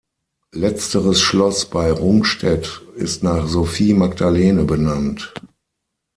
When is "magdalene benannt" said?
3.93-5.31